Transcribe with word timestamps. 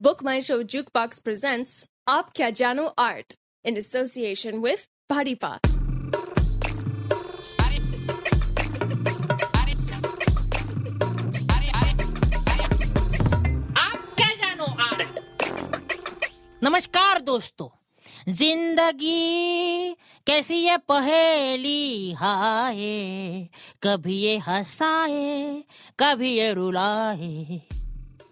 Book 0.00 0.22
My 0.22 0.38
Show 0.38 0.62
Jukebox 0.62 1.24
presents 1.24 1.84
Aap 2.08 2.32
Kya 2.32 2.52
Jano 2.54 2.92
Art 2.96 3.34
in 3.64 3.76
association 3.76 4.60
with 4.62 4.86
art 5.10 5.58
नमस्कार 16.62 17.20
दोस्तों 17.22 17.68
ज़िंदगी 18.32 19.94
कैसी 20.26 20.56
ये 20.66 20.76
पहेली 20.88 22.12
हाय 22.20 23.48
कभी 23.82 24.16
ये 24.18 24.36
हंसाए 24.46 25.62
कभी 25.98 26.32
ये 26.38 26.52
रुलाए 26.52 27.60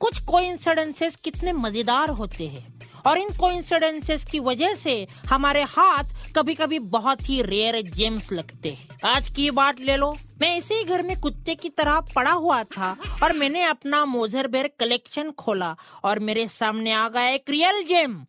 कुछ 0.00 0.20
कोइंसिडेंसेस 0.22 1.16
कितने 1.16 1.52
मज़ेदार 1.52 2.10
होते 2.10 2.46
हैं। 2.46 2.64
और 3.06 3.18
इन 3.18 3.28
कोइंसिडेंसेस 3.30 4.24
की 4.24 4.38
वजह 4.41 4.74
से 4.74 5.06
हमारे 5.28 5.62
हाथ 5.68 6.04
कभी 6.37 6.54
कभी 6.54 6.78
बहुत 6.95 7.28
ही 7.28 7.41
रेयर 7.42 7.80
जेम्स 7.87 8.30
लगते 8.32 8.70
हैं। 8.70 8.98
आज 9.06 9.28
की 9.28 9.51
बात 9.51 9.80
ले 9.80 9.96
लो। 9.96 10.10
मैं 10.40 10.56
इसी 10.59 10.82
घर 10.84 11.02
में 11.02 11.20
कुत्ते 11.20 11.54
की 11.54 11.68
तरह 11.68 12.01
पड़ा 12.14 12.32
हुआ 12.32 12.62
था 12.66 12.90
और 13.23 13.32
मैंने 13.32 13.62
अपना 13.64 14.04
मोजर 14.04 14.48
बेर 14.48 14.70
कलेक्शन 14.80 15.30
खोला 15.30 15.74
और 16.04 16.18
मेरे 16.18 16.46
सामने 16.48 16.92
आ 16.92 17.09
गया 17.09 17.28
एक 17.28 17.51
रियल 17.51 17.82
जेम 17.84 18.24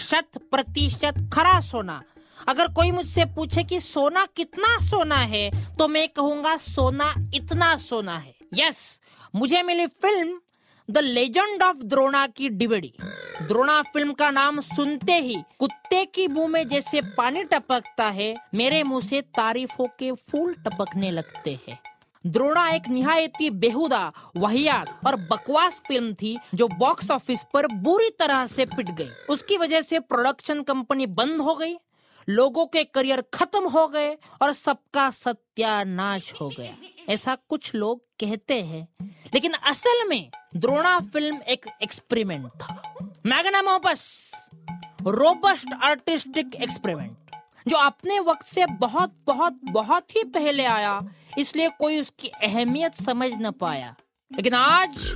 शत 0.00 0.38
प्रतिशत 0.50 1.30
खरा 1.34 1.60
सोना। 1.62 2.02
अगर 2.48 2.72
कोई 2.72 2.90
मुझसे 2.90 3.24
पूछे 3.34 3.62
कि 3.64 3.80
सोना 3.80 4.26
कितना 4.36 4.76
सोना 4.86 5.16
है 5.16 5.50
तो 5.76 5.88
मैं 5.88 6.08
कहूँगा 6.08 6.56
सोना 6.58 7.14
इतना 7.34 7.76
सोना 7.78 8.18
है। 8.18 8.34
यस 8.54 8.82
मुझे 9.34 9.62
मिली 9.62 9.86
film 9.86 10.38
the 10.88 10.98
legend 10.98 11.62
of 11.62 11.76
Drona 11.76 12.26
की 12.26 12.48
डीवीडी 12.48 12.92
द्रोणा 13.42 13.80
फ़िल्म 13.84 14.12
का 14.12 14.30
नाम 14.30 14.60
सुनते 14.60 15.12
ही 15.12 15.36
कुत्ते 15.58 16.04
की 16.04 16.26
मुँह 16.28 16.48
में 16.48 16.68
जैसे 16.68 17.00
पानी 17.16 17.42
टपकता 17.44 18.08
है, 18.10 18.34
मेरे 18.54 18.82
मुँह 18.82 19.06
से 19.06 19.20
तारीफों 19.36 19.86
के 19.98 20.12
फूल 20.12 20.54
टपकने 20.64 21.10
लगते 21.10 21.58
हैं। 21.68 21.78
द्रोणा 22.24 22.68
एक 22.68 22.88
निहायती 22.88 23.50
बेहुदा, 23.52 24.12
वहियात 24.36 25.06
और 25.06 25.16
बकवास 25.22 25.82
फ़िल्म 25.88 26.14
थी 26.14 26.36
जो 26.54 26.68
बॉक्स 26.68 27.10
ऑफ़िस 27.10 27.44
पर 27.54 27.66
बुरी 27.74 28.10
तरह 28.18 28.46
से 28.46 28.66
पिट 28.66 28.90
गई। 28.90 29.10
उसकी 29.30 29.56
वजह 29.56 29.82
से 29.82 30.00
प्रोडक्शन 30.00 30.62
कंपनी 30.62 31.06
बंद 31.08 31.40
हो 31.40 31.54
गई। 31.54 31.76
लोगों 32.28 32.66
के 32.66 32.84
करियर 32.84 33.20
खत्म 33.34 33.68
हो 33.68 33.88
गए 33.88 34.16
और 34.42 34.52
सबका 34.52 35.10
सत्यानाश 35.10 36.32
हो 36.40 36.48
गया। 36.48 36.76
ऐसा 37.08 37.36
कुछ 37.48 37.74
लोग 37.74 38.00
कहते 38.00 38.62
हैं। 38.62 38.88
लेकिन 39.34 39.52
असल 39.52 40.08
में 40.08 40.30
द्रोणा 40.56 41.00
फ़िल्म 41.00 41.42
एक 41.42 41.66
एक्सपेरिमेंट 41.82 42.48
था। 42.48 42.94
Magnum 43.26 43.68
opus 43.68 44.32
robust 45.02 45.66
artistic 45.82 46.54
experiment, 46.54 47.16
जो 47.68 47.76
अपने 47.76 48.20
वक्त 48.20 48.46
से 48.46 48.66
बहुत 48.66 49.12
बहुत 49.26 49.52
बहुत 49.52 50.16
ही 50.16 50.24
पहले 50.24 50.64
आया, 50.64 51.00
इसलिए 51.38 51.70
कोई 51.70 52.00
उसकी 52.00 52.28
अहमियत 52.28 53.02
समझ 53.02 53.30
न 53.32 53.50
पाया। 53.50 53.94
लेकिन 54.36 54.54
आज 54.54 55.12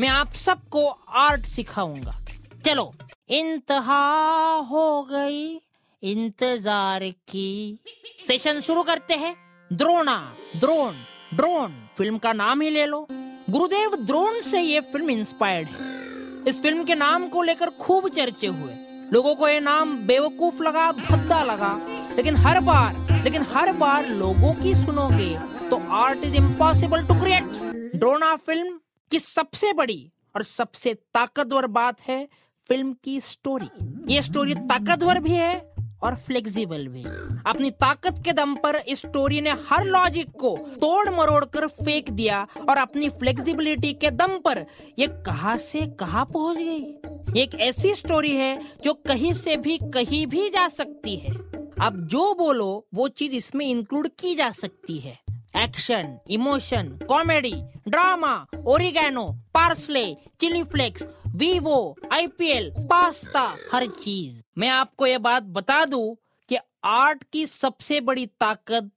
मैं 0.00 0.08
आप 0.08 0.32
सबको 0.32 0.88
आर्ट 1.08 1.42
सिखाऊँगा। 1.42 2.20
चलो, 2.66 2.94
इंतहा 3.28 4.54
हो 4.56 5.02
गई। 5.02 5.67
इंतज़ार 6.02 7.04
की। 7.28 7.78
सेशन 8.26 8.60
शुरू 8.60 8.82
करते 8.82 9.14
हैं। 9.14 9.34
द्रोणा, 9.70 10.16
द्रोण 10.56 10.94
ड्रोन 11.34 11.72
फ़िल्म 11.98 12.18
का 12.18 12.32
नाम 12.32 12.60
ही 12.60 12.68
ले 12.70 12.84
लो। 12.86 13.06
गुरुदेव 13.50 13.94
द्रोण 13.96 14.40
से 14.42 14.60
ये 14.60 14.80
फ़िल्म 14.82 15.10
इंस्पायर्ड 15.10 15.68
है। 15.68 16.46
इस 16.46 16.60
फ़िल्म 16.62 16.84
के 16.84 16.94
नाम 16.94 17.28
को 17.28 17.42
लेकर 17.42 17.70
खूब 17.70 18.08
चर्चे 18.08 18.46
हुए। 18.46 18.74
लोगों 19.12 19.34
को 19.34 19.48
ये 19.48 19.60
नाम 19.60 19.96
बेवकूफ़ 20.06 20.62
लगा, 20.62 20.90
भद्दा 20.92 21.42
लगा। 21.44 21.74
लेकिन 22.16 22.36
हर 22.36 22.60
बार, 22.60 23.22
लेकिन 23.24 23.42
हर 23.52 23.72
बार 23.72 24.08
लोगों 24.08 24.54
की 24.54 24.74
सुनोगे 24.76 25.34
तो 25.70 25.80
art 25.94 26.24
is 26.24 26.36
impossible 26.36 27.06
to 27.06 27.20
create 27.20 27.96
Drona 27.96 28.34
film 28.36 28.78
की 29.12 29.18
सबसे 29.20 29.72
बड़ी 29.72 30.00
और 30.36 30.42
सबसे 30.44 30.94
ताकतवर 31.14 31.66
बात 31.72 32.00
है 32.00 32.26
फ़िल्म 32.68 32.92
की 33.04 33.20
स्टोरी 33.20 33.68
ये 34.14 34.22
स्टोरी 34.22 34.54
ताकतवर 34.54 35.20
भी 35.20 35.32
है 35.32 35.56
और 36.02 36.14
फ्लेक्सिबल 36.14 36.88
भी। 36.88 37.02
अपनी 37.46 37.70
ताकत 37.70 38.22
के 38.24 38.32
दम 38.32 38.54
पर 38.54 38.76
इस 38.76 38.98
स्टोरी 38.98 39.40
ने 39.40 39.50
हर 39.50 39.84
लॉजिक 39.84 40.30
को 40.30 40.56
तोड़ 40.56 41.10
मरोड़ 41.10 41.44
कर 41.44 41.66
फेंक 41.66 42.10
दिया 42.10 42.46
और 42.68 42.76
अपनी 42.76 43.08
फ्लेक्सिबिलिटी 43.08 43.92
के 43.92 44.10
दम 44.10 44.38
पर 44.38 44.66
ये 44.98 45.06
कहा 45.06 45.56
से 45.56 45.86
कहा 45.86 46.24
पहुँच 46.24 46.58
गई? 46.58 46.94
एक 47.42 47.54
ऐसी 47.54 47.94
स्टोरी 47.94 48.36
है 48.36 48.62
जो 48.84 48.94
कहीं 48.94 49.34
से 49.34 49.56
भी 49.56 49.78
कहीं 49.94 50.26
भी 50.26 50.48
जा 50.48 50.68
सकती 50.68 51.16
है। 51.16 51.32
अब 51.80 52.06
जो 52.10 52.34
बोलो, 52.34 52.86
वो 52.94 53.08
चीज़ 53.08 53.32
इसमें 53.32 53.66
इंक्लूड 53.66 54.08
की 54.08 54.34
जा 54.34 54.50
सकती 54.50 54.98
है। 54.98 55.27
Action 55.54 56.18
emotion 56.30 56.88
comedy 57.08 57.52
drama 57.88 58.34
oregano 58.66 59.24
parsley 59.54 60.04
chili 60.40 60.62
flakes 60.64 61.02
Vivo 61.36 61.78
IPL 62.12 62.70
pasta 62.90 63.42
हर 63.72 63.86
चीज़। 63.86 64.42
मैं 64.58 64.68
आपको 64.68 65.06
ये 65.06 65.18
बात 65.18 65.42
बता 65.42 65.84
दूँ 65.84 66.16
कि 66.48 66.58
आर्ट 66.84 67.24
की 67.32 67.46
सबसे 67.46 68.00
बड़ी 68.00 68.26
ताकत 68.40 68.90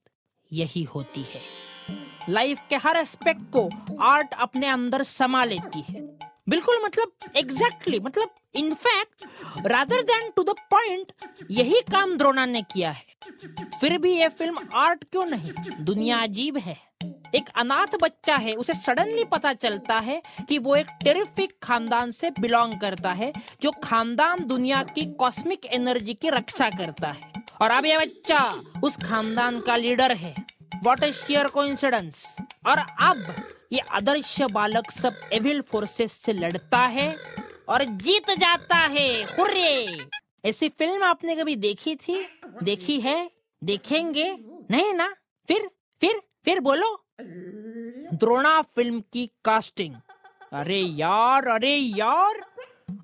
यही 0.50 0.82
होती 0.84 1.22
है। 1.22 1.40
लाइफ 2.28 2.60
के 2.70 2.76
हर 2.76 2.96
एस्पेक्ट 2.96 3.50
को 3.52 3.68
आर्ट 4.02 4.34
अपने 4.40 4.66
अंदर 4.66 5.02
समा 5.02 5.44
लेती 5.44 5.80
है। 5.88 6.00
बिल्कुल 6.48 6.82
मतलब 6.84 7.36
एग्जैक्टली 7.36 7.96
exactly, 7.96 8.06
मतलब 8.06 8.34
in fact 8.54 9.66
rather 9.66 10.02
than 10.02 10.30
to 10.36 10.42
the 10.42 10.54
point 10.70 11.12
यही 11.50 11.80
काम 11.90 12.16
द्रोणा 12.16 12.46
ने 12.46 12.62
किया 12.62 12.90
है। 12.90 13.11
फिर 13.80 13.98
भी 13.98 14.12
ये 14.12 14.28
फ़िल्म 14.28 14.58
आर्ट 14.74 15.04
क्यों 15.04 15.26
नहीं? 15.26 15.52
दुनिया 15.80 16.22
अजीब 16.22 16.56
है। 16.56 16.76
एक 17.34 17.48
अनाथ 17.56 17.96
बच्चा 18.02 18.36
है, 18.36 18.54
उसे 18.54 18.74
सडनली 18.74 19.24
पता 19.24 19.52
चलता 19.52 19.98
है 19.98 20.22
कि 20.48 20.58
वो 20.58 20.76
एक 20.76 20.86
टेरिफिक 21.04 21.52
खानदान 21.62 22.10
से 22.10 22.30
बिलोंग 22.30 22.80
करता 22.80 23.12
है, 23.12 23.32
जो 23.62 23.70
खानदान 23.70 24.44
दुनिया 24.44 24.82
की 24.82 25.04
कॉस्मिक 25.06 25.66
एनर्जी 25.66 26.14
की 26.14 26.30
रक्षा 26.30 26.70
करता 26.70 27.08
है। 27.08 27.32
और 27.60 27.70
अब 27.70 27.86
यह 27.86 27.98
बच्चा 27.98 28.62
उस 28.84 28.96
खानदान 28.96 29.60
का 29.60 29.76
लीडर 29.76 30.12
है। 30.12 30.34
वॉट 30.82 31.04
ए 31.04 31.12
शेयर 31.12 31.46
कोइंसिडेंस 31.46 32.36
और 32.66 32.78
अब 33.00 33.34
ये 33.72 33.78
आदर्श 33.78 34.42
बालक 34.42 34.90
सब 34.90 35.20
एविल 35.32 35.60
फोर्सेस 35.60 36.12
से 36.12 36.32
लड़ता 36.32 36.78
है 36.78 37.16
और 37.68 37.84
जीत 37.84 38.30
जाता 38.30 38.76
है। 38.76 39.22
हुर्रे! 39.22 39.98
ऐसी 40.44 40.68
फ़िल्म 40.68 41.02
आपने 41.02 41.36
कभी 41.36 41.56
देखी 41.56 41.94
थी? 41.96 42.26
देखी 42.62 43.00
है? 43.00 43.30
देखेंगे? 43.64 44.36
नहीं 44.70 44.94
ना? 44.94 45.14
फिर 45.48 45.70
फिर 46.00 46.22
फिर 46.44 46.60
बोलो। 46.60 47.04
द्रोणा 48.16 48.62
फ़िल्म 48.62 49.00
की 49.12 49.30
कास्टिंग। 49.44 49.94
अरे 50.52 50.80
यार 50.80 51.46
अरे 51.46 51.76
यार। 51.76 52.40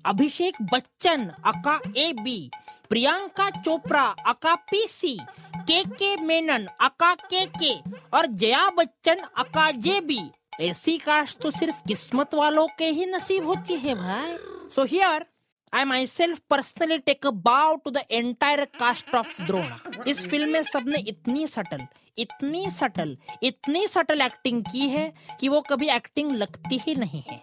Abhishek 0.05 0.55
Bachchan, 0.73 1.29
aka 1.45 1.79
A 1.97 2.13
B. 2.13 2.51
Priyanka 2.89 3.49
Chopra, 3.49 4.15
aka 4.25 4.55
P 4.55 4.87
C. 4.87 5.19
K 5.57 5.83
K 5.83 6.15
Menon, 6.21 6.67
aka 6.81 7.15
K 7.15 7.45
K. 7.45 7.73
और 8.13 8.25
Jaya 8.25 8.69
Bachchan, 8.69 9.15
aka 9.15 9.71
J 9.71 10.01
B. 10.01 10.19
ऐसी 10.61 10.97
कास्ट 10.97 11.39
तो 11.39 11.51
सिर्फ़ 11.51 11.87
किस्मत 11.87 12.33
वालों 12.33 12.67
के 12.77 12.85
ही 12.85 13.05
नसीब 13.05 13.45
होती 13.45 13.73
है 13.73 13.95
भाई। 13.95 14.37
So 14.75 14.83
here 14.83 15.25
I 15.73 15.85
myself 16.07 16.39
personally 16.49 16.97
take 16.97 17.25
a 17.27 17.31
bow 17.45 17.75
to 17.75 17.91
the 17.91 18.01
entire 18.11 18.63
cast 18.79 19.15
of 19.15 19.41
Drona 19.41 20.03
इस 20.07 20.25
फ़िल्म 20.29 20.49
में 20.49 20.63
सबने 20.63 20.97
इतनी 21.07 21.47
सटल 21.47 21.85
इतनी 22.17 22.69
सटल 22.69 23.17
इतनी 23.43 23.85
सटल 23.87 24.21
एक्टिंग 24.21 24.63
की 24.63 24.87
है 24.89 25.13
कि 25.39 25.49
वो 25.49 25.61
कभी 25.61 25.89
एक्टिंग 25.89 26.31
लगती 26.31 26.77
ही 26.77 26.95
नहीं 26.95 27.21
है। 27.31 27.37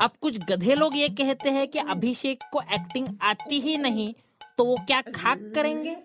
अब 0.00 0.10
कुछ 0.20 0.38
गधे 0.38 0.74
लोग 0.74 0.96
ये 0.96 1.08
कहते 1.08 1.50
हैं 1.50 1.66
कि 1.68 1.78
अभिषेक 1.78 2.42
को 2.52 2.60
एक्टिंग 2.74 3.08
आती 3.22 3.60
ही 3.60 3.76
नहीं 3.76 4.12
तो 4.58 4.64
वो 4.64 4.76
क्या 4.86 5.00
खाक 5.00 5.52
करेंगे? 5.54 5.96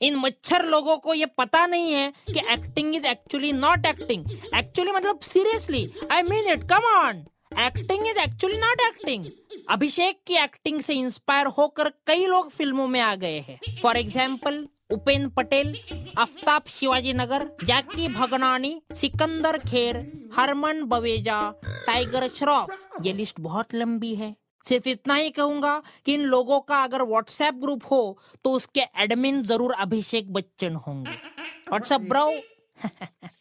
इन 0.00 0.16
मच्छर 0.16 0.64
लोगों 0.64 0.96
को 0.96 1.14
ये 1.14 1.26
पता 1.38 1.66
नहीं 1.66 1.92
है 1.92 2.12
कि 2.26 2.40
acting 2.52 2.94
is 2.96 3.06
actually 3.06 3.52
not 3.52 3.86
acting 3.86 4.24
actually 4.54 4.92
मतलब 4.92 5.20
seriously 5.22 5.90
I 6.10 6.22
mean 6.22 6.50
it 6.52 6.68
come 6.70 6.88
on 6.90 7.24
acting 7.58 8.06
is 8.06 8.18
actually 8.18 8.56
not 8.58 8.80
acting 8.80 9.24
Abhishek 9.70 10.18
की 10.26 10.34
एक्टिंग 10.34 10.80
से 10.80 10.94
इंस्पायर 10.94 11.46
होकर 11.58 11.88
कई 12.06 12.26
लोग 12.26 12.50
फ़िल्मों 12.50 12.86
में 12.88 13.00
आ 13.00 13.14
गए 13.14 13.38
हैं। 13.40 13.58
For 13.82 13.96
example 13.96 14.66
Upendra 14.92 15.28
Patel, 15.36 15.74
Aftab 16.18 16.64
Shivaji 16.68 17.12
Nagar, 17.12 17.46
Jackky 17.64 18.08
Bhagnani, 18.08 18.80
Sikandar 18.94 19.58
Kher, 19.58 19.96
Harman 20.36 20.82
Baweja, 20.84 21.40
Tiger 21.86 22.28
Shroff. 22.28 22.88
ये 23.02 23.12
लिस्ट 23.12 23.40
बहुत 23.40 23.74
लंबी 23.74 24.14
है। 24.14 24.34
सिर्फ़ 24.64 24.88
इतना 24.88 25.14
ही 25.14 25.30
कहूँगा 25.30 25.80
कि 26.06 26.14
इन 26.14 26.20
लोगों 26.24 26.60
का 26.60 26.82
अगर 26.84 27.02
व्हाट्सएप 27.02 27.54
ग्रुप 27.54 27.82
हो 27.90 28.18
तो 28.44 28.52
उसके 28.52 28.80
एडमिन 29.02 29.42
ज़रूर 29.42 29.74
अभिषेक 29.78 30.32
बच्चन 30.32 30.74
होंगे। 30.76 31.10
व्हाट्सएप 31.68 32.00
ब्रो 32.00 32.30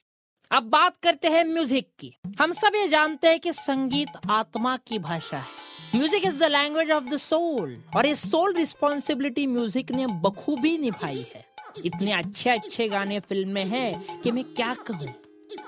अब 0.53 0.63
बात 0.63 0.97
करते 1.03 1.27
हैं 1.27 1.43
म्यूज़िक 1.45 1.87
की। 1.99 2.11
हम 2.39 2.51
सब 2.53 2.75
ये 2.75 2.87
जानते 2.87 3.27
हैं 3.27 3.39
कि 3.39 3.53
संगीत 3.53 4.09
आत्मा 4.29 4.75
की 4.77 4.99
भाषा 4.99 5.37
है। 5.37 5.95
Music 5.95 6.25
is 6.25 6.37
the 6.39 6.43
language 6.43 6.91
of 6.91 7.03
the 7.03 7.17
soul 7.17 7.75
और 7.95 8.05
इस 8.05 8.19
सोल 8.31 8.53
रिस्पॉन्सिबिलिटी 8.53 9.45
म्यूज़िक 9.47 9.91
ने 9.91 10.05
बखूबी 10.23 10.77
निभाई 10.77 11.25
है। 11.35 11.43
इतने 11.85 12.11
अच्छे 12.11 12.49
अच्छे 12.49 12.87
गाने 12.87 13.19
फ़िल्म 13.19 13.49
में 13.49 13.65
हैं 13.65 14.21
कि 14.21 14.31
मैं 14.31 14.43
क्या 14.45 14.73
कहूँ? 14.87 15.09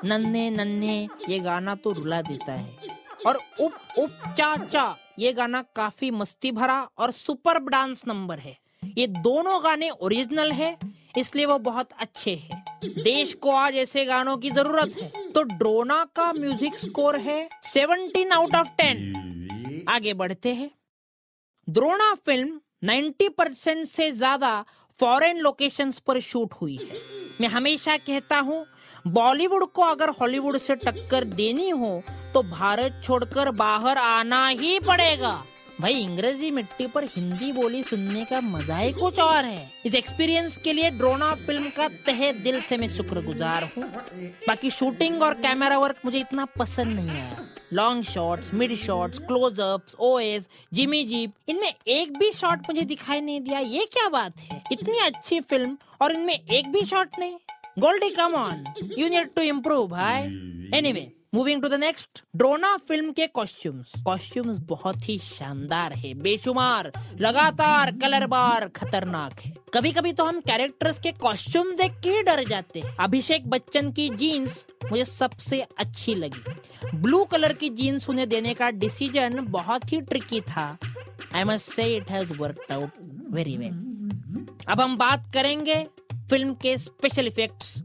नन्हे 0.05 0.49
नन्हे, 0.49 1.01
ये 1.29 1.39
गाना 1.39 1.75
तो 1.75 1.91
रुला 1.91 2.21
देता 2.21 2.53
है। 2.53 2.93
और 3.27 3.35
उप 3.35 3.73
उप, 3.99 4.11
चा 4.37 4.55
चा, 4.65 4.95
ये 5.19 5.33
गाना 5.33 5.61
काफ़ी 5.75 6.11
मस्ती 6.11 6.51
भरा 6.51 6.81
और 6.97 7.11
सुपर 7.11 7.59
डांस 7.65 8.03
नंबर 8.07 8.39
है। 8.39 8.57
ये 8.97 9.07
दोनों 9.07 9.63
गाने 9.63 9.89
ओरिजिनल 9.91 10.51
है 10.51 10.77
इसलिए 11.17 11.45
वो 11.45 11.57
बहुत 11.59 11.89
अच्छे 11.99 12.31
हैं। 12.33 12.63
देश 12.83 13.33
को 13.33 13.51
आज 13.51 13.75
ऐसे 13.77 14.05
गानों 14.05 14.35
की 14.37 14.49
ज़रूरत 14.51 14.97
है। 15.01 15.31
तो 15.31 15.43
ड्रोना 15.43 16.03
का 16.15 16.31
म्यूज़िक 16.33 16.77
स्कोर 16.77 17.17
है 17.19 17.47
17 17.67 18.31
आउट 18.33 18.55
ऑफ़ 18.55 18.69
टेन 18.77 19.85
आगे 19.89 20.13
बढ़ते 20.13 20.53
हैं। 20.53 20.69
द्रोणा 21.67 22.13
फ़िल्म 22.25 22.59
90 22.85 23.29
परसेंट 23.29 23.85
से 23.87 24.11
ज़्यादा 24.11 24.63
फॉरेन 24.99 25.37
लोकेशंस 25.39 25.99
पर 25.99 26.19
शूट 26.21 26.53
हुई 26.53 26.75
है। 26.77 26.99
मैं 27.41 27.47
हमेशा 27.47 27.97
कहता 27.99 28.39
हूँ 28.39 28.65
बॉलीवुड 29.07 29.65
को 29.67 29.81
अगर 29.83 30.09
हॉलीवुड 30.19 30.57
से 30.57 30.75
टक्कर 30.75 31.23
देनी 31.23 31.69
हो 31.71 32.01
तो 32.33 32.43
भारत 32.43 33.01
छोड़कर 33.03 33.51
बाहर 33.53 33.97
आना 33.97 34.47
ही 34.47 34.79
पड़ेगा। 34.79 35.33
भाई 35.81 36.05
अंग्रेज़ी 36.05 36.49
मिट्टी 36.51 36.85
पर 36.87 37.03
हिंदी 37.05 37.51
बोली 37.51 37.81
सुनने 37.83 38.23
का 38.25 38.39
मज़ा 38.41 38.77
ही 38.77 38.91
कुछ 38.93 39.17
और 39.19 39.45
है। 39.45 39.69
इस 39.85 39.95
एक्सपीरियंस 39.95 40.55
के 40.57 40.73
लिए 40.73 40.89
ड्रोना 40.91 41.33
फ़िल्म 41.37 41.69
का 41.69 41.87
तहे 42.05 42.31
दिल 42.33 42.59
से 42.61 42.77
मैं 42.77 42.87
शुक्रगुजार 42.87 43.63
हूँ। 43.75 43.83
बाकी 44.47 44.69
शूटिंग 44.71 45.23
और 45.23 45.33
कैमरा 45.41 45.77
वर्क 45.77 45.97
मुझे 46.05 46.19
इतना 46.19 46.45
पसंद 46.59 46.95
नहीं 46.95 47.09
आया 47.11 47.45
long 47.73 48.03
shots 48.03 48.53
mid 48.53 48.75
shots 48.77 49.19
closeups 49.21 49.95
OS 50.01 50.47
jimmy 50.73 51.03
jib 51.03 51.33
इनमें 51.49 51.73
एक 51.87 52.17
भी 52.19 52.31
शॉट 52.31 52.69
मुझे 52.69 52.81
दिखाई 52.83 53.21
नहीं 53.21 53.41
दिया। 53.41 53.59
ये 53.59 53.85
क्या 53.93 54.07
बात 54.09 54.39
है? 54.39 54.61
इतनी 54.71 54.97
अच्छी 54.99 55.39
फ़िल्म 55.41 55.77
और 56.01 56.11
इनमें 56.11 56.33
एक 56.33 56.71
भी 56.71 56.85
शॉट 56.85 57.19
नहीं? 57.19 57.35
Goldie 57.79 58.09
come 58.11 58.33
on 58.35 58.63
you 58.97 59.09
need 59.09 59.33
to 59.35 59.41
improve 59.43 59.87
भाई। 59.89 60.23
Anyway 60.77 61.11
moving 61.35 61.61
to 61.61 61.67
the 61.67 61.73
next 61.73 62.21
Drona 62.35 62.75
film 62.87 63.11
के 63.11 63.25
कॉस्ट्यूम्स 63.27 63.91
कॉस्ट्यूम्स 64.03 64.59
बहुत 64.67 65.07
ही 65.09 65.17
शानदार 65.19 65.93
है, 65.93 66.13
बेशुमार, 66.13 66.91
लगातार 67.21 67.91
कलर 68.01 68.25
बार 68.27 68.67
खतरनाक 68.75 69.39
है। 69.39 69.51
कभी 69.73 69.91
कभी 69.91 70.13
तो 70.13 70.25
हम 70.25 70.39
कैरेक्टर्स 70.41 70.99
के 70.99 71.11
कॉस्ट्यूम 71.11 71.71
देख 71.75 71.97
के 72.03 72.21
डर 72.23 72.43
जाते 72.43 72.79
हैं। 72.79 72.95
अभिषेक 72.99 73.49
बच्चन 73.49 73.91
की 73.91 74.09
जीन्स 74.15 74.63
मुझे 74.91 75.05
सबसे 75.05 75.61
अच्छी 75.79 76.15
लगी। 76.15 76.97
ब्लू 76.97 77.23
कलर 77.25 77.53
की 77.53 77.69
जीन्स 77.81 78.09
उन्हें 78.09 78.29
देने 78.29 78.53
का 78.53 78.69
डिसीज़न 78.77 79.45
बहुत 79.49 79.91
ही 79.91 80.01
ट्रिकी 80.03 80.41
था। 80.41 80.67
I 81.35 81.43
must 81.43 81.73
say 81.73 81.93
it 81.95 82.11
has 82.11 82.33
worked 82.39 82.73
out 82.73 82.91
very 83.33 83.57
well 83.57 84.47
अब 84.69 84.81
हम 84.81 84.97
बात 84.97 85.31
करेंगे 85.33 85.83
फ़िल्म 86.13 86.53
के 86.55 86.77
स्पेशल 86.77 87.27
इफेक्ट्स 87.27 87.77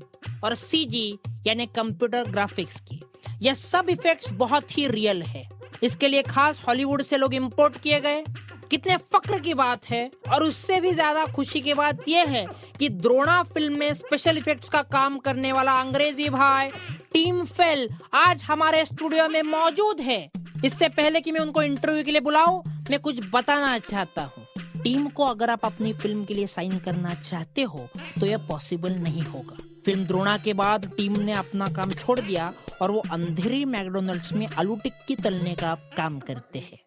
और 0.44 0.54
सीजी 0.56 1.08
यानी 1.46 1.66
कंप्यूटर 1.66 2.30
ग्राफिक्स 2.30 2.80
की। 2.80 3.02
यह 3.42 3.54
सब 3.54 3.90
इफेक्ट्स 3.90 4.32
बहुत 4.34 4.76
ही 4.78 4.86
रियल 4.88 5.22
है। 5.22 5.48
इसके 5.82 6.08
लिए 6.08 6.22
खास 6.22 6.62
हॉलीवुड 6.68 7.02
से 7.02 7.16
लोग 7.16 7.34
इम्पोर्ट 7.34 7.76
किए 7.78 8.00
गए। 8.00 8.24
कितने 8.70 8.96
फक्र 9.12 9.38
की 9.40 9.54
बात 9.54 9.86
है। 9.90 10.10
और 10.28 10.42
उससे 10.42 10.80
भी 10.80 10.90
ज़्यादा 10.92 11.24
खुशी 11.26 11.60
की 11.60 11.74
बात 11.74 12.08
यह 12.08 12.28
है 12.28 12.46
कि 12.78 12.88
द्रोणा 12.88 13.42
फ़िल्म 13.44 13.78
में 13.78 13.94
स्पेशल 13.94 14.38
इफेक्ट्स 14.38 14.68
का 14.68 14.82
काम 14.92 15.18
करने 15.18 15.52
वाला 15.52 15.72
अंग्रेज़ी 15.80 16.28
भाई 16.30 16.68
टीम 17.12 17.44
फेल 17.44 17.88
आज 18.14 18.42
हमारे 18.42 18.84
स्टूडियो 18.84 19.28
में 19.28 19.42
मौजूद 19.44 20.00
है। 20.00 20.20
इससे 20.64 20.88
पहले 20.90 21.20
कि 21.20 21.32
मैं 21.32 21.40
उनको 21.40 21.62
इंटरव्यू 21.62 22.04
के 22.04 22.10
लिए 22.10 22.20
बुलाऊं, 22.20 22.62
मैं 22.90 22.98
कुछ 23.00 23.20
बताना 23.32 23.78
चाहता 23.80 24.22
हूँ। 24.26 24.46
टीम 24.82 25.06
को 25.08 25.24
अगर 25.24 25.50
आप 25.50 25.64
अपनी 25.64 25.92
फ़िल्म 25.92 26.24
के 26.24 26.34
लिए 26.34 26.46
साइन 26.46 26.78
करना 26.78 27.14
चाहते 27.14 27.62
हो 27.62 27.88
तो 28.20 28.26
यह 28.26 28.38
पॉसिबल 28.48 28.92
नहीं 28.92 29.22
होगा। 29.22 29.56
फ़िल्म 29.84 30.04
द्रोणा 30.06 30.36
के 30.38 30.52
बाद 30.54 30.90
टीम 30.96 31.18
ने 31.20 31.32
अपना 31.34 31.66
काम 31.76 31.90
छोड़ 31.92 32.18
दिया 32.20 32.52
और 32.82 32.90
वो 32.90 33.02
अंधेरी 33.12 33.64
मैकडोनल्ड्स 33.64 34.32
में 34.32 34.46
आलू 34.58 34.76
टिक्की 34.82 35.16
तलने 35.16 35.54
का 35.54 35.74
काम 35.96 36.18
करते 36.20 36.58
हैं 36.58 36.78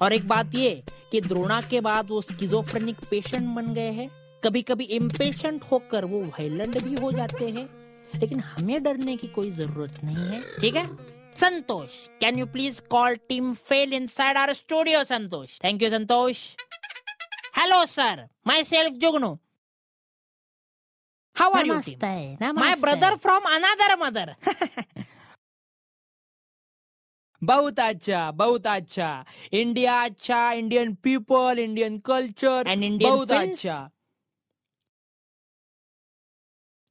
और 0.00 0.12
एक 0.12 0.26
बात 0.28 0.54
ये 0.54 0.70
कि 1.12 1.20
द्रोणा 1.20 1.60
के 1.70 1.80
बाद 1.80 2.10
वो 2.10 2.20
स्किजोफ्रेनिक 2.22 3.04
पेशेंट 3.10 3.54
बन 3.56 3.72
गए 3.74 3.90
हैं 3.92 4.08
कभी 4.44 4.62
कभी 4.62 4.84
इम्पेशेंट 4.96 5.64
होकर 5.72 6.04
वो 6.04 6.20
वायलेंट 6.22 6.78
भी 6.82 6.94
हो 7.02 7.12
जाते 7.12 7.48
हैं 7.48 7.68
लेकिन 8.14 8.40
हमें 8.40 8.82
डरने 8.82 9.16
की 9.16 9.26
कोई 9.36 9.50
ज़रूरत 9.50 10.02
नहीं 10.04 10.26
है 10.28 10.40
ठीक 10.60 10.76
है 10.76 10.86
Santosh 11.40 11.98
can 12.20 12.38
you 12.38 12.46
please 12.46 12.80
call 12.90 13.16
team 13.28 13.52
fail 13.60 13.92
in 13.92 14.06
side 14.06 14.36
R 14.38 14.52
studio 14.54 15.04
Santosh 15.04 15.58
thank 15.64 15.82
you 15.82 15.90
Santosh 15.90 16.48
hello 17.58 17.84
sir 17.86 18.26
myself 18.64 19.00
Jugnu 19.02 19.38
How 21.36 21.50
are 21.52 21.60
Namaste, 21.62 21.88
you? 21.88 21.96
Team? 21.96 22.36
namaste. 22.38 22.54
My 22.56 22.74
brother 22.76 23.16
from 23.18 23.42
another 23.48 23.96
mother. 23.96 24.36
बहुत 27.44 27.80
अच्छा 27.80 28.30
बहुत 28.40 28.66
अच्छा। 28.66 29.08
इंडिया 29.52 30.02
अच्छा 30.04 30.50
Indian 30.52 30.94
people 31.04 31.58
Indian 31.58 31.98
culture 32.06 32.68
and 32.68 32.84
India 32.84 33.10
बहुत 33.10 33.32
अच्छा। 33.32 33.78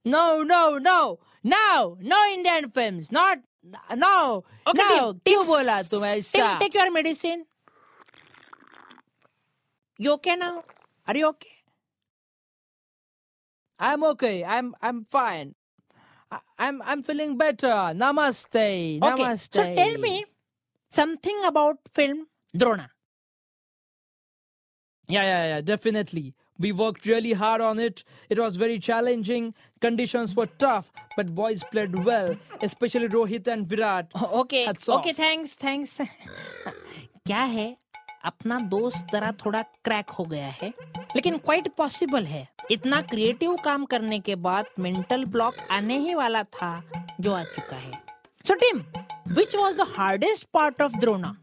No 0.04 0.42
no 0.42 0.60
no 0.78 0.98
now 1.46 1.94
no 2.02 2.24
Indian 2.32 2.68
film 2.74 3.00
not 3.12 3.42
now 3.96 4.40
now 4.76 5.12
क्यों 5.26 5.44
बोला 5.46 5.80
तुम 5.90 6.04
ऐसा? 6.04 6.58
Take 6.58 6.76
your 6.76 6.90
medicine 6.90 7.44
you 10.00 10.12
okay 10.12 10.36
now 10.36 10.60
are 11.08 11.16
you 11.16 11.28
okay 11.28 11.50
I 13.80 13.92
am 13.92 14.04
okay 14.04 14.40
I 14.42 14.58
am 14.58 14.72
I 14.82 14.88
am 14.88 15.02
fine 15.12 15.54
I 16.32 16.66
am 16.68 16.82
I 16.82 16.92
am 16.92 17.02
feeling 17.02 17.36
better 17.38 17.92
नमस्ते 17.94 18.68
नमस्ते 19.04 19.74
tell 19.76 19.96
me 20.02 20.22
something 20.92 21.44
about 21.44 21.78
film 21.94 22.26
Drona. 22.54 22.90
Yeah, 25.08 25.22
yeah, 25.22 25.46
yeah, 25.46 25.60
definitely. 25.60 26.34
We 26.58 26.70
worked 26.72 27.06
really 27.06 27.32
hard 27.32 27.60
on 27.60 27.78
it. 27.78 28.04
It 28.30 28.38
was 28.38 28.56
very 28.56 28.78
challenging. 28.78 29.54
Conditions 29.80 30.36
were 30.36 30.46
tough, 30.46 30.90
but 31.16 31.34
boys 31.34 31.64
played 31.64 32.04
well, 32.04 32.36
especially 32.62 33.08
Rohit 33.08 33.48
and 33.48 33.68
Virat. 33.68 34.12
Okay. 34.42 34.64
Hats 34.64 34.88
okay. 34.88 35.10
off. 35.10 35.16
Thanks. 35.16 35.54
Thanks. 35.54 36.00
क्या 37.26 37.42
है 37.54 37.66
अपना 38.24 38.58
दोस्त 38.70 39.12
जरा 39.12 39.30
थोड़ा 39.44 39.60
crack 39.84 40.10
हो 40.18 40.24
गया 40.24 40.46
है 40.60 40.68
लेकिन 41.16 41.36
क्वाइट 41.38 41.68
पॉसिबल 41.76 42.24
है 42.26 42.46
इतना 42.70 43.00
क्रिएटिव 43.10 43.56
काम 43.64 43.84
करने 43.92 44.18
के 44.28 44.34
बाद 44.46 44.66
मेंटल 44.78 45.24
ब्लॉक 45.34 45.58
आने 45.70 45.98
ही 45.98 46.14
वाला 46.14 46.42
था 46.56 46.72
जो 47.20 47.32
आ 47.32 47.42
चुका 47.54 47.76
है 47.76 47.92
so 48.46 48.54
team 48.64 48.82
which 49.34 49.54
was 49.56 49.76
the 49.76 49.86
hardest 49.96 50.46
part 50.54 50.82
of 50.82 50.98
Drona 51.00 51.36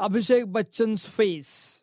Abhishek 0.00 0.44
Bachchan's 0.54 1.04
face. 1.14 1.82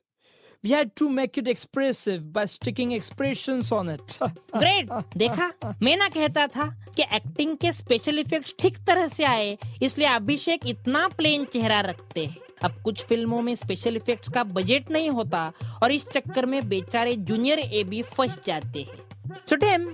We 0.64 0.70
had 0.72 0.92
to 1.00 1.08
make 1.10 1.38
it 1.38 1.48
expressive 1.48 2.22
by 2.34 2.46
sticking 2.46 2.92
expressions 2.92 3.72
on 3.72 3.90
it. 3.94 4.16
Great 4.56 4.92
देखा 5.18 5.52
मैं 5.82 5.96
ना 5.98 6.08
कहता 6.10 6.46
था 6.48 6.68
कि 6.96 7.04
एक्टिंग 7.14 7.58
के 7.58 7.72
स्पेशल 7.74 8.20
इफेक्ट्स 8.20 8.54
ठीक 8.60 8.78
तरह 8.88 9.08
से 9.08 9.24
आए 9.24 9.58
इसलिए 9.84 10.08
अभिषेक 10.08 10.68
इतना 10.68 11.08
प्लेन 11.18 11.46
चेहरा 11.54 11.80
रखते 11.90 12.26
हैं। 12.26 12.38
अब 12.64 12.82
कुछ 12.84 13.06
फ़िल्मों 13.06 13.42
में 13.42 13.56
स्पेशल 13.56 13.96
इफेक्ट्स 13.96 14.30
का 14.34 14.44
बजट 14.58 14.92
नहीं 14.92 15.10
होता 15.10 15.52
और 15.84 15.92
इस 15.92 16.08
चक्कर 16.14 16.46
में 16.46 16.62
बेचारे 16.70 17.16
जूनियर 17.32 17.60
ए 17.60 17.84
भी 17.84 18.02
फंस 18.16 18.40
जाते 18.46 18.82
हैं। 18.82 19.36
So 19.50 19.56
Tim 19.66 19.90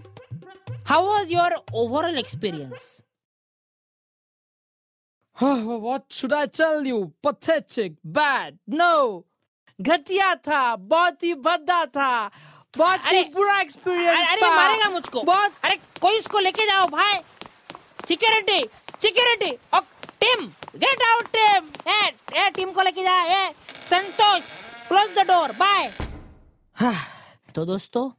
how 0.88 1.08
was 1.08 1.34
your 1.34 1.64
overall 1.74 2.18
experience 2.18 3.02
what 5.42 6.04
should 6.10 6.34
I 6.34 6.46
tell 6.46 6.86
you? 6.86 7.14
Pathetic, 7.24 7.94
bad, 8.04 8.58
no. 8.68 9.24
घटिया 9.80 10.34
था 10.48 10.76
बहुत 10.76 11.24
ही 11.24 11.34
भद्दा 11.46 11.86
था 11.86 12.32
बहुत 12.78 13.12
ही 13.12 13.24
बुरा 13.34 13.60
एक्सपीरियंस 13.62 14.28
अरे 14.28 14.42
था। 14.42 14.50
मारेगा 14.56 14.90
मुझको। 14.90 15.22
बहुत 15.24 15.54
अरे 15.64 15.76
कोई 16.02 16.18
इसको 16.18 16.40
लेके 16.40 16.66
जाओ 16.66 16.86
भाई। 16.88 17.16
Security 18.08 18.60
security 19.02 19.52
team 20.22 20.46
get 20.76 21.04
out 21.04 21.28
team. 21.36 21.70
ए 21.92 22.02
ए 22.38 22.50
टीम 22.56 22.72
को 22.72 22.82
लेके 22.82 23.04
जा 23.04 23.22
ए 23.40 23.50
Santosh 23.92 24.42
close 24.88 25.10
the 25.18 25.28
door 25.28 25.52
bye 25.64 25.92
तो 27.56 27.66
दोस्तों 27.66 28.10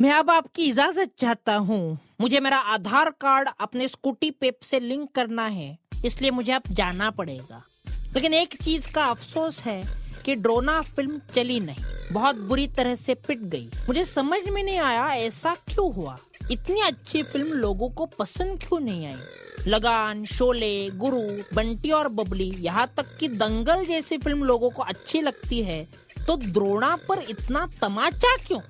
मैं 0.00 0.12
अब 0.12 0.30
आपकी 0.30 0.68
इजाज़त 0.68 1.10
चाहता 1.18 1.54
हूँ। 1.56 1.98
मुझे 2.20 2.40
मेरा 2.40 2.58
आधार 2.74 3.10
कार्ड 3.20 3.48
अपने 3.60 3.88
स्कूटी 3.88 4.30
पेप 4.30 4.58
से 4.62 4.80
लिंक 4.80 5.10
करना 5.14 5.46
है। 5.46 5.78
इसलिए 6.04 6.30
मुझे 6.30 6.52
अब 6.52 6.62
जाना 6.70 7.10
पड़ेगा। 7.10 7.62
लेकिन 8.14 8.34
एक 8.34 8.62
चीज़ 8.62 8.90
का 8.92 9.04
अफसोस 9.04 9.60
है 9.60 9.82
कि 10.24 10.34
ड्रोना 10.34 10.80
फ़िल्म 10.80 11.20
चली 11.34 11.60
नहीं। 11.60 12.12
बहुत 12.12 12.36
बुरी 12.36 12.66
तरह 12.66 12.96
से 12.96 13.14
पिट 13.14 13.38
गई। 13.38 13.70
मुझे 13.88 14.04
समझ 14.04 14.40
में 14.48 14.62
नहीं 14.62 14.78
आया 14.78 15.06
ऐसा 15.14 15.54
क्यों 15.54 15.92
हुआ? 15.92 16.18
इतनी 16.50 16.80
अच्छी 16.80 17.22
फ़िल्म 17.22 17.52
लोगों 17.52 17.88
को 17.90 18.06
पसंद 18.06 18.58
क्यों 18.58 18.80
नहीं 18.80 19.06
आई? 19.06 19.16
लगान, 19.66 20.24
शोले, 20.24 20.90
गुरु, 20.90 21.20
बंटी 21.54 21.90
और 21.90 22.08
बबली, 22.08 22.50
यहाँ 22.58 22.86
तक 22.96 23.16
कि 23.18 23.28
दंगल 23.28 23.84
जैसी 23.84 24.18
फ़िल्म 24.18 24.44
लोगों 24.44 24.70
को 24.70 24.82
अच्छी 24.82 25.20
लगती 25.20 25.62
है 25.62 25.88
तो 26.26 26.36
द्रोणा 26.36 26.96
पर 27.08 27.18
इतना 27.20 27.68
तमाचा 27.80 28.36
क्यों? 28.46 28.60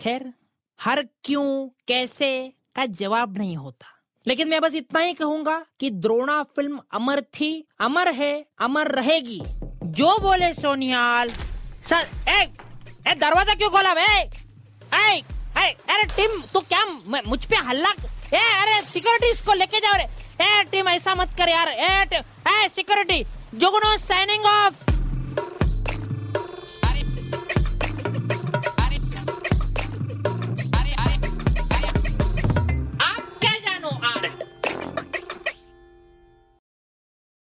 खैर, 0.00 0.32
हर 0.80 1.02
क्यों, 1.24 1.68
कैसे 1.88 2.52
का 2.76 2.86
जवाब 2.86 3.38
नहीं 3.38 3.56
होता। 3.56 3.86
लेकिन 4.26 4.48
मैं 4.48 4.60
बस 4.60 4.74
इतना 4.74 5.00
ही 5.00 5.12
कहूँगा 5.14 5.58
कि 5.80 5.90
द्रोणा 5.90 6.42
फ़िल्म 6.56 6.80
अमर 6.94 7.20
थी 7.34 7.50
अमर 7.80 8.08
है 8.14 8.32
अमर 8.60 8.90
रहेगी। 8.98 9.40
जो 9.98 10.18
बोले 10.22 10.52
सोनियाल 10.54 11.30
सर 11.88 12.06
ए, 12.28 12.40
ए 13.08 13.14
दरवाज़ा 13.14 13.54
क्यों 13.54 13.70
खोला 13.70 13.94
बे? 13.94 14.02
ए, 14.02 15.22
ए, 15.58 15.68
अरे 15.90 16.04
टीम 16.16 16.40
तू 16.52 16.60
क्या 16.62 16.84
मुझ 17.26 17.44
पे 17.44 17.56
हल्ला 17.68 17.90
ए 18.34 18.38
अरे 18.38 18.80
सिक्योरिटी 18.88 19.30
इसको 19.32 19.54
लेके 19.54 19.80
जाओ 19.80 19.96
रे। 19.96 20.08
ए 20.44 20.62
टीम 20.70 20.88
ऐसा 20.88 21.14
मत 21.14 21.34
कर 21.38 21.48
यार। 21.48 21.68
ए, 21.68 22.22
ए 22.48 22.68
सिक्योरिटी 22.74 23.22
जोगनो 23.54 23.96
साइनिंग 23.98 24.46
ऑफ़। 24.46 24.91